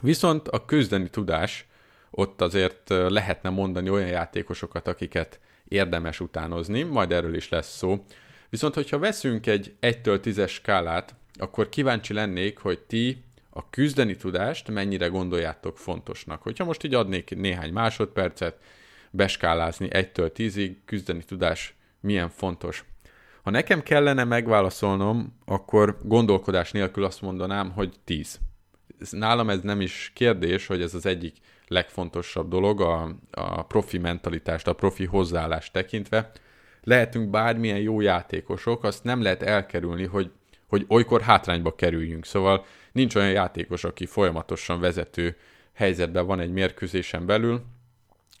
Viszont 0.00 0.48
a 0.48 0.64
küzdeni 0.64 1.08
tudás, 1.08 1.68
ott 2.10 2.40
azért 2.40 2.88
lehetne 2.88 3.50
mondani 3.50 3.90
olyan 3.90 4.08
játékosokat, 4.08 4.88
akiket 4.88 5.40
érdemes 5.70 6.20
utánozni, 6.20 6.82
majd 6.82 7.12
erről 7.12 7.34
is 7.34 7.48
lesz 7.48 7.76
szó. 7.76 8.04
Viszont, 8.48 8.74
hogyha 8.74 8.98
veszünk 8.98 9.46
egy 9.46 9.74
1-től 9.80 10.20
10-es 10.22 10.48
skálát, 10.48 11.14
akkor 11.38 11.68
kíváncsi 11.68 12.12
lennék, 12.12 12.58
hogy 12.58 12.78
ti 12.78 13.24
a 13.50 13.70
küzdeni 13.70 14.16
tudást 14.16 14.68
mennyire 14.68 15.06
gondoljátok 15.06 15.78
fontosnak. 15.78 16.42
Hogyha 16.42 16.64
most 16.64 16.84
így 16.84 16.94
adnék 16.94 17.36
néhány 17.36 17.72
másodpercet, 17.72 18.58
beskálázni 19.10 19.88
1-től 19.90 20.30
10-ig, 20.36 20.76
küzdeni 20.84 21.24
tudás 21.24 21.74
milyen 22.00 22.28
fontos. 22.28 22.84
Ha 23.42 23.50
nekem 23.50 23.82
kellene 23.82 24.24
megválaszolnom, 24.24 25.38
akkor 25.44 25.98
gondolkodás 26.02 26.72
nélkül 26.72 27.04
azt 27.04 27.22
mondanám, 27.22 27.70
hogy 27.70 27.94
10. 28.04 28.38
Nálam 29.10 29.50
ez 29.50 29.60
nem 29.60 29.80
is 29.80 30.10
kérdés, 30.14 30.66
hogy 30.66 30.82
ez 30.82 30.94
az 30.94 31.06
egyik 31.06 31.36
legfontosabb 31.68 32.48
dolog 32.48 32.80
a, 32.80 33.16
a 33.30 33.62
profi 33.62 33.98
mentalitást, 33.98 34.66
a 34.66 34.72
profi 34.72 35.04
hozzáállást 35.04 35.72
tekintve. 35.72 36.30
Lehetünk 36.82 37.30
bármilyen 37.30 37.78
jó 37.78 38.00
játékosok, 38.00 38.84
azt 38.84 39.04
nem 39.04 39.22
lehet 39.22 39.42
elkerülni, 39.42 40.04
hogy, 40.04 40.30
hogy 40.66 40.84
olykor 40.88 41.20
hátrányba 41.20 41.74
kerüljünk. 41.74 42.24
Szóval 42.24 42.64
nincs 42.92 43.14
olyan 43.14 43.30
játékos, 43.30 43.84
aki 43.84 44.06
folyamatosan 44.06 44.80
vezető 44.80 45.36
helyzetben 45.72 46.26
van 46.26 46.40
egy 46.40 46.52
mérkőzésen 46.52 47.26
belül, 47.26 47.62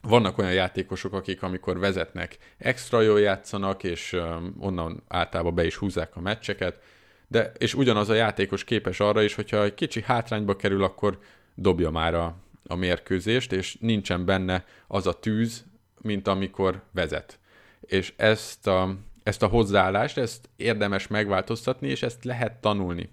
vannak 0.02 0.38
olyan 0.38 0.52
játékosok, 0.52 1.12
akik 1.12 1.42
amikor 1.42 1.78
vezetnek, 1.78 2.38
extra 2.58 3.00
jól 3.00 3.20
játszanak, 3.20 3.84
és 3.84 4.16
onnan 4.58 5.02
általában 5.08 5.54
be 5.54 5.64
is 5.64 5.76
húzzák 5.76 6.16
a 6.16 6.20
meccseket, 6.20 6.82
de, 7.30 7.52
és 7.58 7.74
ugyanaz 7.74 8.08
a 8.08 8.14
játékos 8.14 8.64
képes 8.64 9.00
arra 9.00 9.22
is, 9.22 9.34
hogyha 9.34 9.62
egy 9.62 9.74
kicsi 9.74 10.02
hátrányba 10.02 10.56
kerül, 10.56 10.82
akkor 10.82 11.18
dobja 11.54 11.90
már 11.90 12.14
a, 12.14 12.34
a 12.66 12.74
mérkőzést, 12.74 13.52
és 13.52 13.76
nincsen 13.80 14.24
benne 14.24 14.64
az 14.86 15.06
a 15.06 15.18
tűz, 15.18 15.64
mint 16.00 16.28
amikor 16.28 16.82
vezet. 16.92 17.38
És 17.80 18.12
ezt 18.16 18.66
a, 18.66 18.96
ezt 19.22 19.42
a 19.42 19.46
hozzáállást, 19.46 20.18
ezt 20.18 20.48
érdemes 20.56 21.06
megváltoztatni, 21.06 21.88
és 21.88 22.02
ezt 22.02 22.24
lehet 22.24 22.60
tanulni. 22.60 23.10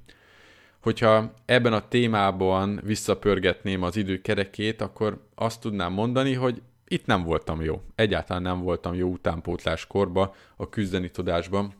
Hogyha 0.80 1.34
ebben 1.46 1.74
a 1.74 1.88
témában 1.88 2.82
visszapörgetném 2.84 3.84
az 3.84 3.96
idő 3.96 4.22
kerekét, 4.22 4.82
akkor 4.82 5.28
azt 5.36 5.62
tudnám 5.62 5.94
mondani, 5.94 6.34
hogy 6.34 6.62
itt 6.88 7.06
nem 7.06 7.24
voltam 7.24 7.62
jó. 7.62 7.82
Egyáltalán 7.96 8.42
nem 8.42 8.62
voltam 8.62 8.94
jó 8.94 9.10
utánpótlás 9.10 9.88
korba 9.88 10.36
a 10.56 10.70
küzdeni 10.70 11.12
tudásban. 11.12 11.74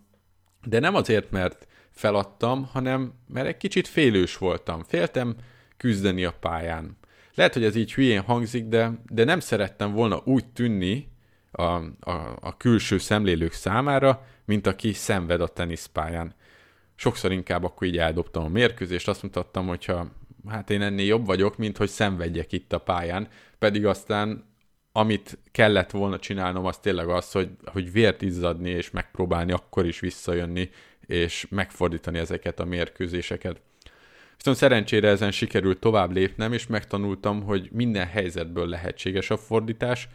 De 0.64 0.80
nem 0.80 0.96
azért, 0.96 1.32
mert 1.32 1.67
feladtam, 1.98 2.70
hanem 2.72 3.14
mert 3.28 3.48
egy 3.48 3.58
kicsit 3.58 3.88
félős 3.88 4.38
voltam. 4.38 4.84
Féltem 4.84 5.36
küzdeni 5.78 6.24
a 6.24 6.34
pályán. 6.40 6.98
Lehet, 7.34 7.54
hogy 7.54 7.64
ez 7.64 7.76
így 7.76 7.94
hülyén 7.94 8.22
hangzik, 8.22 8.66
de, 8.66 8.92
de 9.10 9.24
nem 9.24 9.40
szerettem 9.40 9.92
volna 9.92 10.22
úgy 10.26 10.46
tűnni 10.46 11.08
a, 11.52 11.64
a, 11.64 12.38
a 12.40 12.58
külső 12.58 12.98
szemlélők 12.98 13.52
számára, 13.52 14.26
mint 14.46 14.68
aki 14.68 14.94
szenved 14.94 15.42
a 15.42 15.48
teniszpályán. 15.48 16.36
Sokszor 16.96 17.32
inkább 17.32 17.64
akkor 17.64 17.88
így 17.88 17.98
eldobtam 17.98 18.44
a 18.44 18.48
mérkőzést, 18.48 19.08
azt 19.08 19.24
mutattam, 19.24 19.68
hogyha 19.68 20.12
hát 20.48 20.70
én 20.70 20.82
ennél 20.82 21.06
jobb 21.06 21.26
vagyok, 21.26 21.58
mint 21.58 21.78
hogy 21.78 21.90
szenvedjek 21.90 22.52
itt 22.52 22.74
a 22.74 22.78
pályán, 22.78 23.28
pedig 23.60 23.86
aztán 23.86 24.46
amit 24.92 25.38
kellett 25.52 25.92
volna 25.92 26.20
csinálnom, 26.20 26.66
az 26.66 26.78
tényleg 26.78 27.10
az, 27.10 27.32
hogy, 27.32 27.50
hogy 27.66 27.92
vért 27.92 28.22
izzadni, 28.22 28.70
és 28.70 28.92
megpróbálni 28.92 29.52
akkor 29.52 29.86
is 29.86 30.00
visszajönni, 30.00 30.70
és 31.08 31.48
megfordítani 31.50 32.18
ezeket 32.18 32.60
a 32.60 32.66
mérkőzéseket. 32.66 33.62
Viszont 34.38 34.58
szerencsére 34.58 35.08
ezen 35.08 35.32
sikerült 35.32 35.80
tovább 35.80 36.12
lépnem, 36.12 36.54
és 36.54 36.68
megtanultam, 36.68 37.44
hogy 37.44 37.70
minden 37.72 38.08
helyzetből 38.08 38.68
lehetséges 38.68 39.30
a 39.30 39.38
fordítás. 39.38 40.08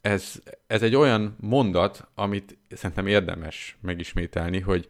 Ez, 0.00 0.42
ez 0.66 0.82
egy 0.82 0.94
olyan 0.94 1.36
mondat, 1.40 2.08
amit 2.14 2.58
szerintem 2.68 3.06
érdemes 3.06 3.76
megismételni, 3.80 4.60
hogy 4.60 4.88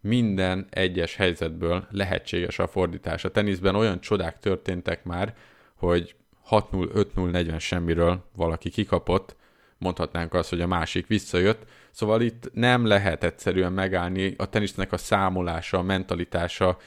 minden 0.00 0.66
egyes 0.70 1.16
helyzetből 1.16 1.86
lehetséges 1.90 2.58
a 2.58 2.66
fordítás. 2.66 3.24
A 3.24 3.30
teniszben 3.30 3.74
olyan 3.74 4.00
csodák 4.00 4.38
történtek 4.38 5.04
már, 5.04 5.34
hogy 5.74 6.14
6-0, 6.50 7.06
5-0, 7.14 7.30
40 7.30 7.58
semmiről 7.58 8.24
valaki 8.36 8.70
kikapott, 8.70 9.36
mondhatnánk 9.78 10.34
azt, 10.34 10.50
hogy 10.50 10.60
a 10.60 10.66
másik 10.66 11.06
visszajött. 11.06 11.64
Szóval 11.90 12.20
itt 12.20 12.50
nem 12.52 12.86
lehet 12.86 13.24
egyszerűen 13.24 13.72
megállni 13.72 14.34
a 14.36 14.48
tenisznek 14.48 14.92
a 14.92 14.96
számolása, 14.96 15.78
a 15.78 15.82
mentalitása, 15.82 16.78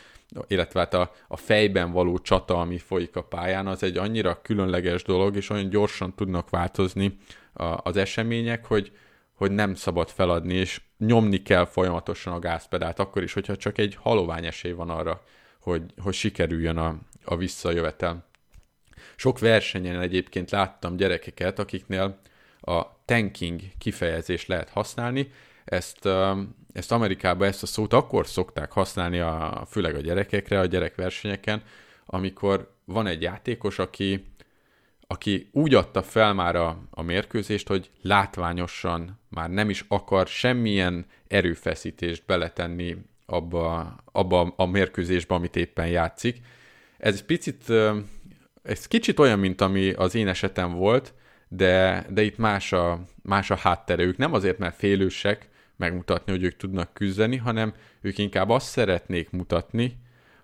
illetve 0.47 0.79
hát 0.79 0.93
a, 0.93 1.11
a 1.27 1.37
fejben 1.37 1.91
való 1.91 2.19
csata, 2.19 2.59
ami 2.59 2.77
folyik 2.77 3.15
a 3.15 3.23
pályán, 3.23 3.67
az 3.67 3.83
egy 3.83 3.97
annyira 3.97 4.41
különleges 4.41 5.03
dolog, 5.03 5.35
és 5.35 5.49
olyan 5.49 5.69
gyorsan 5.69 6.15
tudnak 6.15 6.49
változni 6.49 7.17
a, 7.53 7.63
az 7.83 7.97
események, 7.97 8.65
hogy, 8.65 8.91
hogy 9.33 9.51
nem 9.51 9.75
szabad 9.75 10.09
feladni, 10.09 10.53
és 10.53 10.81
nyomni 10.97 11.41
kell 11.41 11.65
folyamatosan 11.65 12.33
a 12.33 12.39
gázpedált, 12.39 12.99
akkor 12.99 13.23
is, 13.23 13.33
hogyha 13.33 13.55
csak 13.55 13.77
egy 13.77 13.95
halovány 13.95 14.45
esély 14.45 14.71
van 14.71 14.89
arra, 14.89 15.23
hogy, 15.61 15.83
hogy 16.01 16.13
sikerüljön 16.13 16.77
a, 16.77 16.97
a 17.23 17.35
visszajövetel. 17.35 18.27
Sok 19.15 19.39
versenyen 19.39 19.99
egyébként 19.99 20.51
láttam 20.51 20.95
gyerekeket, 20.95 21.59
akiknél 21.59 22.19
a 22.61 22.81
tanking 23.05 23.61
kifejezést 23.77 24.47
lehet 24.47 24.69
használni. 24.69 25.31
Ezt, 25.65 26.09
ezt 26.73 26.91
Amerikában 26.91 27.47
ezt 27.47 27.63
a 27.63 27.65
szót 27.65 27.93
akkor 27.93 28.27
szokták 28.27 28.71
használni, 28.71 29.19
a, 29.19 29.65
főleg 29.69 29.95
a 29.95 29.99
gyerekekre, 30.01 30.59
a 30.59 30.65
gyerekversenyeken, 30.65 31.63
amikor 32.05 32.73
van 32.85 33.07
egy 33.07 33.21
játékos, 33.21 33.79
aki, 33.79 34.25
aki 35.07 35.49
úgy 35.51 35.73
adta 35.73 36.01
fel 36.01 36.33
már 36.33 36.55
a, 36.55 36.77
a 36.89 37.01
mérkőzést, 37.01 37.67
hogy 37.67 37.89
látványosan 38.01 39.19
már 39.29 39.49
nem 39.49 39.69
is 39.69 39.85
akar 39.87 40.27
semmilyen 40.27 41.05
erőfeszítést 41.27 42.23
beletenni 42.25 42.97
abba, 43.25 43.95
abba 44.11 44.53
a 44.55 44.65
mérkőzésbe, 44.65 45.35
amit 45.35 45.55
éppen 45.55 45.87
játszik. 45.87 46.41
Ez 46.97 47.25
picit 47.25 47.63
ez 48.63 48.87
kicsit 48.87 49.19
olyan, 49.19 49.39
mint 49.39 49.61
ami 49.61 49.91
az 49.91 50.15
én 50.15 50.27
esetem 50.27 50.73
volt, 50.73 51.13
de, 51.49 52.05
de 52.09 52.21
itt 52.21 52.37
más 52.37 52.73
a, 52.73 52.99
más 53.21 53.51
a 53.51 53.55
háttere. 53.55 54.03
Ők 54.03 54.17
nem 54.17 54.33
azért, 54.33 54.57
mert 54.57 54.75
félősek 54.75 55.49
megmutatni, 55.75 56.31
hogy 56.31 56.43
ők 56.43 56.57
tudnak 56.57 56.93
küzdeni, 56.93 57.37
hanem 57.37 57.73
ők 58.01 58.17
inkább 58.17 58.49
azt 58.49 58.67
szeretnék 58.67 59.29
mutatni, 59.29 59.97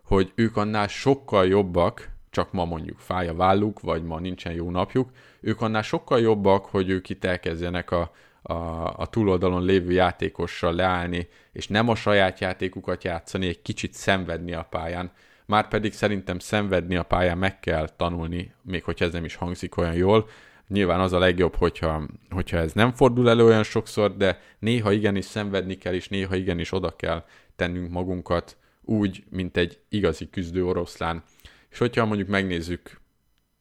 hogy 0.03 0.31
ők 0.35 0.57
annál 0.57 0.87
sokkal 0.87 1.47
jobbak, 1.47 2.09
csak 2.29 2.51
ma 2.51 2.65
mondjuk 2.65 2.99
fáj 2.99 3.27
a 3.27 3.35
válluk, 3.35 3.79
vagy 3.79 4.03
ma 4.03 4.19
nincsen 4.19 4.53
jó 4.53 4.71
napjuk, 4.71 5.09
ők 5.41 5.61
annál 5.61 5.81
sokkal 5.81 6.19
jobbak, 6.19 6.65
hogy 6.65 6.89
ők 6.89 7.09
itt 7.09 7.23
elkezdjenek 7.23 7.91
a, 7.91 8.11
a, 8.41 8.53
a 8.97 9.07
túloldalon 9.09 9.63
lévő 9.63 9.91
játékossal 9.91 10.73
leállni, 10.73 11.27
és 11.51 11.67
nem 11.67 11.89
a 11.89 11.95
saját 11.95 12.39
játékukat 12.39 13.03
játszani, 13.03 13.47
egy 13.47 13.61
kicsit 13.61 13.93
szenvedni 13.93 14.53
a 14.53 14.67
pályán, 14.69 15.11
már 15.45 15.67
pedig 15.67 15.93
szerintem 15.93 16.39
szenvedni 16.39 16.95
a 16.95 17.03
pályán 17.03 17.37
meg 17.37 17.59
kell 17.59 17.89
tanulni, 17.89 18.53
még 18.61 18.83
hogyha 18.83 19.05
ez 19.05 19.11
nem 19.11 19.25
is 19.25 19.35
hangzik 19.35 19.77
olyan 19.77 19.93
jól. 19.93 20.29
Nyilván 20.67 20.99
az 20.99 21.13
a 21.13 21.19
legjobb, 21.19 21.55
hogyha, 21.55 22.01
hogyha 22.29 22.57
ez 22.57 22.73
nem 22.73 22.91
fordul 22.91 23.29
elő 23.29 23.45
olyan 23.45 23.63
sokszor, 23.63 24.17
de 24.17 24.39
néha 24.59 24.91
igenis 24.91 25.25
szenvedni 25.25 25.75
kell, 25.75 25.93
és 25.93 26.07
néha 26.07 26.35
igenis 26.35 26.71
oda 26.71 26.95
kell 26.95 27.23
tennünk 27.55 27.91
magunkat 27.91 28.57
úgy, 28.81 29.23
mint 29.29 29.57
egy 29.57 29.79
igazi 29.89 30.29
küzdő 30.29 30.65
oroszlán. 30.65 31.23
És 31.69 31.77
hogyha 31.77 32.05
mondjuk 32.05 32.27
megnézzük, 32.27 32.99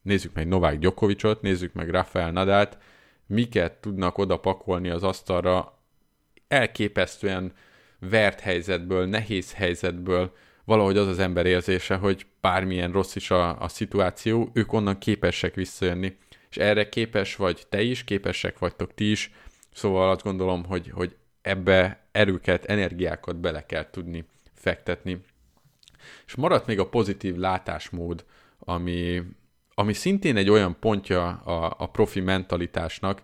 nézzük 0.03 0.35
meg 0.35 0.49
Novák 0.49 0.79
Gyokovicsot, 0.79 1.43
nézzük 1.43 1.73
meg 1.73 1.91
Rafael 1.91 2.31
Nadalt, 2.31 2.79
miket 3.27 3.73
tudnak 3.73 4.19
oda 4.19 4.37
pakolni 4.37 4.89
az 4.89 5.03
asztalra, 5.03 5.79
elképesztően 6.49 7.53
vert 7.99 8.41
helyzetből, 8.41 9.07
nehéz 9.07 9.53
helyzetből, 9.55 10.33
valahogy 10.65 10.97
az 10.97 11.07
az 11.07 11.19
ember 11.19 11.47
érzése, 11.47 11.97
hogy 11.97 12.27
bármilyen 12.41 12.93
rossz 12.93 13.15
is 13.15 13.31
a, 13.31 13.61
a 13.61 13.69
szituáció, 13.69 14.51
ők 14.53 14.73
onnan 14.73 14.99
képesek 14.99 15.55
visszajönni. 15.55 16.17
És 16.51 16.57
erre 16.57 16.89
képes 16.89 17.37
vagy 17.37 17.67
te 17.69 17.83
is, 17.83 18.05
képesek 18.05 18.59
vagytok 18.59 18.95
ti 18.95 19.11
is, 19.11 19.33
szóval 19.73 20.11
azt 20.11 20.23
gondolom, 20.23 20.65
hogy, 20.65 20.91
hogy 20.91 21.17
ebbe 21.43 22.07
erőket, 22.13 22.65
energiákat 22.65 23.37
bele 23.37 23.67
kell 23.67 23.91
tudni 23.91 24.25
fektetni. 24.55 25.21
És 26.27 26.35
maradt 26.35 26.67
még 26.67 26.79
a 26.79 26.89
pozitív 26.89 27.37
látásmód, 27.37 28.25
ami, 28.59 29.23
ami 29.75 29.93
szintén 29.93 30.37
egy 30.37 30.51
olyan 30.51 30.77
pontja 30.81 31.29
a, 31.29 31.75
a 31.79 31.87
profi 31.87 32.21
mentalitásnak, 32.21 33.23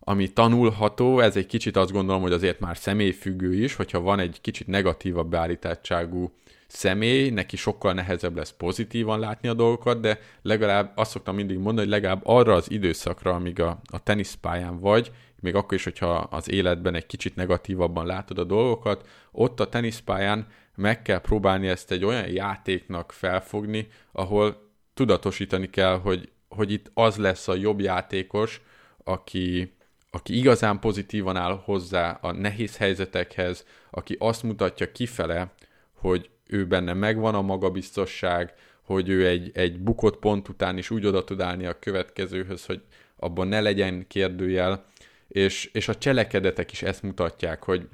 ami 0.00 0.32
tanulható, 0.32 1.20
ez 1.20 1.36
egy 1.36 1.46
kicsit 1.46 1.76
azt 1.76 1.92
gondolom, 1.92 2.22
hogy 2.22 2.32
azért 2.32 2.60
már 2.60 2.76
személyfüggő 2.76 3.54
is, 3.54 3.74
hogyha 3.74 4.00
van 4.00 4.18
egy 4.18 4.40
kicsit 4.40 4.66
negatívabb 4.66 5.30
beállítottságú 5.30 6.32
személy, 6.66 7.30
neki 7.30 7.56
sokkal 7.56 7.92
nehezebb 7.92 8.36
lesz 8.36 8.52
pozitívan 8.52 9.18
látni 9.18 9.48
a 9.48 9.54
dolgokat, 9.54 10.00
de 10.00 10.18
legalább 10.42 10.92
azt 10.94 11.10
szoktam 11.10 11.34
mindig 11.34 11.56
mondani, 11.56 11.80
hogy 11.80 11.96
legalább 11.96 12.20
arra 12.24 12.54
az 12.54 12.70
időszakra, 12.70 13.34
amíg 13.34 13.60
a, 13.60 13.80
a 13.86 14.02
teniszpályán 14.02 14.80
vagy, 14.80 15.12
még 15.40 15.54
akkor 15.54 15.74
is, 15.74 15.84
hogyha 15.84 16.14
az 16.14 16.50
életben 16.50 16.94
egy 16.94 17.06
kicsit 17.06 17.34
negatívabban 17.36 18.06
látod 18.06 18.38
a 18.38 18.44
dolgokat, 18.44 19.08
ott 19.32 19.60
a 19.60 19.68
teniszpályán 19.68 20.46
meg 20.74 21.02
kell 21.02 21.18
próbálni 21.18 21.68
ezt 21.68 21.90
egy 21.90 22.04
olyan 22.04 22.28
játéknak 22.28 23.12
felfogni, 23.12 23.88
ahol 24.12 24.72
tudatosítani 24.94 25.70
kell, 25.70 25.98
hogy, 25.98 26.28
hogy 26.48 26.72
itt 26.72 26.90
az 26.94 27.16
lesz 27.16 27.48
a 27.48 27.54
jobb 27.54 27.80
játékos, 27.80 28.60
aki, 29.04 29.76
aki 30.10 30.36
igazán 30.36 30.80
pozitívan 30.80 31.36
áll 31.36 31.60
hozzá 31.64 32.18
a 32.20 32.32
nehéz 32.32 32.76
helyzetekhez, 32.76 33.64
aki 33.90 34.16
azt 34.18 34.42
mutatja 34.42 34.92
kifele, 34.92 35.52
hogy 35.92 36.30
ő 36.46 36.66
benne 36.66 36.92
megvan 36.92 37.34
a 37.34 37.42
magabiztosság, 37.42 38.54
hogy 38.82 39.08
ő 39.08 39.26
egy, 39.26 39.50
egy 39.54 39.80
bukott 39.80 40.18
pont 40.18 40.48
után 40.48 40.78
is 40.78 40.90
úgy 40.90 41.06
oda 41.06 41.24
tud 41.24 41.40
állni 41.40 41.66
a 41.66 41.78
következőhöz, 41.78 42.66
hogy 42.66 42.80
abban 43.16 43.48
ne 43.48 43.60
legyen 43.60 44.06
kérdőjel, 44.06 44.84
és, 45.28 45.70
és 45.72 45.88
a 45.88 45.94
cselekedetek 45.94 46.72
is 46.72 46.82
ezt 46.82 47.02
mutatják, 47.02 47.64
hogy, 47.64 47.88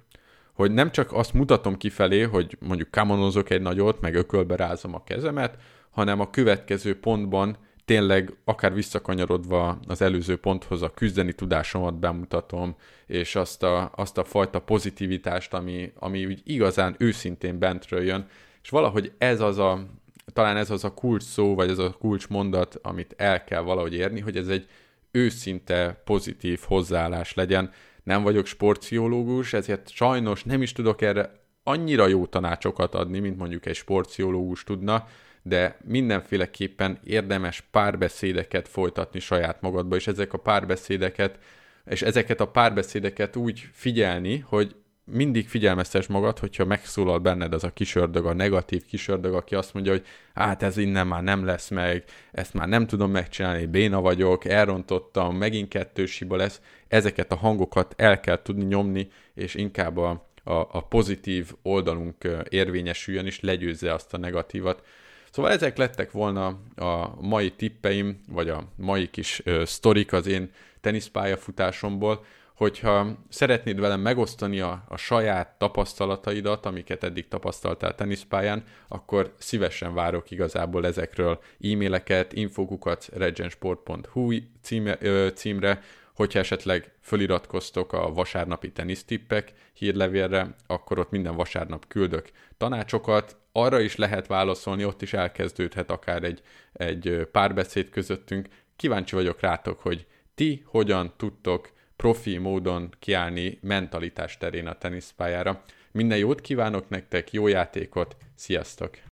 hogy 0.53 0.73
nem 0.73 0.91
csak 0.91 1.13
azt 1.13 1.33
mutatom 1.33 1.77
kifelé, 1.77 2.23
hogy 2.23 2.57
mondjuk 2.61 2.91
kamonozok 2.91 3.51
egy 3.51 3.63
nagyot, 3.63 4.01
meg 4.01 4.15
ökölbe 4.15 4.57
rázom 4.57 4.95
a 4.95 5.05
kezemet, 5.05 5.57
hanem 5.91 6.21
a 6.21 6.31
következő 6.31 7.01
pontban 7.01 7.57
tényleg 7.91 8.33
akár 8.45 8.75
visszakanyarodva 8.75 9.79
az 9.87 10.03
előző 10.03 10.37
ponthoz 10.37 10.83
a 10.83 10.91
küzdeni 10.91 11.33
tudásomat 11.33 11.99
bemutatom, 11.99 12.77
és 13.07 13.35
azt 13.35 13.63
a, 13.63 13.93
azt 13.95 14.19
a 14.19 14.25
fajta 14.25 14.59
pozitivitást, 14.61 15.55
ami, 15.55 15.93
ami 15.99 16.27
úgy 16.27 16.41
igazán 16.45 16.95
őszintén 16.99 17.59
bentről 17.59 18.03
jön, 18.03 18.27
és 18.63 18.69
valahogy 18.69 19.13
ez 19.19 19.41
az 19.41 19.59
a, 19.59 19.87
talán 20.33 20.57
ez 20.57 20.71
az 20.71 20.85
a 20.85 20.95
kulcs 20.95 21.23
szó, 21.23 21.55
vagy 21.55 21.71
ez 21.71 21.79
a 21.79 21.97
kulcs 21.99 22.29
mondat, 22.29 22.79
amit 22.83 23.15
el 23.17 23.45
kell 23.45 23.61
valahogy 23.61 23.95
érni, 23.95 24.21
hogy 24.21 24.37
ez 24.37 24.49
egy 24.49 24.67
őszinte 25.11 26.03
pozitív 26.05 26.61
hozzáállás 26.67 27.35
legyen. 27.35 27.71
Nem 28.03 28.23
vagyok 28.23 28.47
sportpszichológus, 28.47 29.53
ezért 29.53 29.89
sajnos 29.89 30.45
nem 30.45 30.63
is 30.63 30.73
tudok 30.73 31.03
erre 31.03 31.33
annyira 31.63 32.07
jó 32.07 32.27
tanácsokat 32.27 32.95
adni, 32.95 33.19
mint 33.19 33.39
mondjuk 33.39 33.67
egy 33.67 33.77
sportpszichológus 33.77 34.65
tudna, 34.65 35.07
de 35.43 35.77
mindenféleképpen 35.85 36.99
érdemes 37.05 37.61
párbeszédeket 37.71 38.69
folytatni 38.69 39.21
saját 39.21 39.61
magadba, 39.61 39.97
és 39.97 40.07
ezek 40.07 40.33
a 40.33 40.39
párbeszédeket, 40.39 41.39
és 41.87 42.03
ezeket 42.03 42.41
a 42.41 42.49
párbeszédeket 42.49 43.37
úgy 43.37 43.69
figyelni, 43.73 44.39
hogy 44.39 44.75
mindig 45.13 45.49
figyelmeztes 45.49 46.07
magad, 46.07 46.39
hogyha 46.39 46.65
megszólal 46.65 47.19
benned 47.19 47.55
az 47.55 47.65
a 47.65 47.73
kisördög, 47.73 48.27
a 48.27 48.33
negatív 48.33 48.85
kisördög, 48.85 49.35
aki 49.35 49.55
azt 49.55 49.75
mondja, 49.75 49.93
hogy 49.93 50.07
hát 50.35 50.63
ez 50.63 50.77
innen 50.77 51.07
már 51.07 51.23
nem 51.23 51.45
lesz 51.45 51.69
meg, 51.69 52.05
ezt 52.33 52.55
már 52.55 52.69
nem 52.69 52.87
tudom 52.87 53.11
megcsinálni, 53.11 53.67
béna 53.67 54.01
vagyok, 54.01 54.45
elrontottam, 54.45 55.37
megint 55.37 55.69
kettős 55.69 56.19
hiba 56.19 56.37
lesz, 56.37 56.61
ezeket 56.89 57.33
a 57.33 57.37
hangokat 57.37 57.95
el 57.97 58.21
kell 58.21 58.43
tudni 58.43 58.65
nyomni, 58.65 59.09
és 59.35 59.55
inkább 59.55 59.97
a, 59.97 60.29
a, 60.45 60.53
a 60.53 60.87
pozitív 60.89 61.53
oldalunk 61.63 62.29
érvényesüljön, 62.49 63.27
és 63.27 63.41
legyőzze 63.41 63.93
azt 63.93 64.15
a 64.15 64.19
negatívat. 64.19 64.83
Szóval 65.31 65.51
ezek 65.51 65.77
lettek 65.77 66.11
volna 66.11 66.47
a 66.77 67.21
mai 67.21 67.53
tippeim, 67.53 68.21
vagy 68.29 68.49
a 68.49 68.65
mai 68.77 69.11
kis 69.11 69.41
ö, 69.45 69.63
sztorik 69.65 70.13
az 70.13 70.27
én 70.27 70.51
teniszpályafutásomból, 70.81 72.25
hogyha 72.61 73.07
szeretnéd 73.29 73.81
velem 73.81 74.01
megosztani 74.01 74.61
a, 74.61 74.85
a 74.89 74.97
saját 74.97 75.55
tapasztalataidat, 75.59 76.67
amiket 76.67 77.05
eddig 77.05 77.29
tapasztaltál 77.29 77.95
teniszpályán, 77.95 78.65
akkor 78.89 79.35
szívesen 79.39 79.95
várok 79.95 80.31
igazából 80.31 80.87
ezekről 80.87 81.41
e-maileket, 81.61 82.33
infokukat 82.33 83.09
regensport.hu 83.13 84.33
címe, 84.63 84.99
címre, 85.35 85.83
hogyha 86.15 86.39
esetleg 86.39 86.93
föliratkoztok 87.01 87.93
a 87.93 88.13
vasárnapi 88.13 88.73
tenisztippek 88.73 89.53
hírlevélre, 89.73 90.55
akkor 90.67 90.99
ott 90.99 91.11
minden 91.11 91.37
vasárnap 91.37 91.87
küldök 91.89 92.31
tanácsokat, 92.57 93.37
arra 93.53 93.81
is 93.81 93.97
lehet 93.97 94.27
válaszolni, 94.27 94.85
ott 94.85 95.03
is 95.03 95.13
elkezdődhet 95.13 95.91
akár 95.91 96.23
egy, 96.23 96.43
egy 96.73 97.29
párbeszéd 97.33 97.89
közöttünk. 97.89 98.49
Kíváncsi 98.77 99.15
vagyok 99.15 99.41
rátok, 99.41 99.81
hogy 99.81 100.07
ti 100.35 100.63
hogyan 100.67 101.13
tudtok 101.17 101.73
profi 101.97 102.39
módon 102.39 102.95
kiállni 102.99 103.59
mentalitás 103.63 104.39
terén 104.39 104.67
a 104.67 104.79
teniszpályára. 104.79 105.63
Minden 105.93 106.19
jót 106.19 106.41
kívánok 106.41 106.89
nektek, 106.89 107.33
jó 107.33 107.47
játékot, 107.47 108.17
sziasztok! 108.35 109.10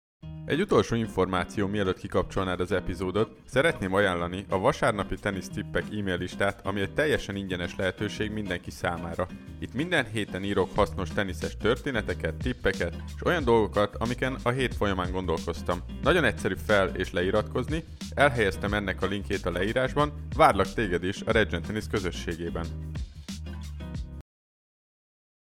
Egy 0.45 0.61
utolsó 0.61 0.95
információ, 0.95 1.67
mielőtt 1.67 1.99
kikapcsolnád 1.99 2.59
az 2.59 2.71
epizódot, 2.71 3.35
szeretném 3.45 3.93
ajánlani 3.93 4.45
a 4.49 4.57
vasárnapi 4.57 5.15
tenisztippek 5.15 5.83
e-mail 5.83 6.17
listát, 6.17 6.65
ami 6.65 6.81
egy 6.81 6.93
teljesen 6.93 7.35
ingyenes 7.35 7.75
lehetőség 7.75 8.31
mindenki 8.31 8.71
számára. 8.71 9.27
Itt 9.59 9.73
minden 9.73 10.05
héten 10.11 10.43
írok 10.43 10.69
hasznos 10.75 11.09
teniszes 11.09 11.57
történeteket, 11.57 12.35
tippeket 12.35 12.95
és 13.15 13.25
olyan 13.25 13.43
dolgokat, 13.43 13.95
amiken 13.95 14.37
a 14.43 14.49
hét 14.49 14.75
folyamán 14.75 15.11
gondolkoztam. 15.11 15.79
Nagyon 16.03 16.23
egyszerű 16.23 16.55
fel 16.65 16.87
és 16.87 17.11
leiratkozni, 17.11 17.83
elhelyeztem 18.15 18.73
ennek 18.73 19.01
a 19.01 19.07
linkjét 19.07 19.45
a 19.45 19.51
leírásban, 19.51 20.11
várlak 20.35 20.73
téged 20.73 21.03
is 21.03 21.21
a 21.21 21.31
Regent 21.31 21.65
Tennis 21.65 21.85
közösségében. 21.91 22.65